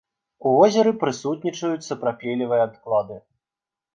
У 0.45 0.51
возеры 0.59 0.93
прысутнічаюць 1.03 1.87
сапрапелевыя 1.89 2.61
адклады. 2.69 3.21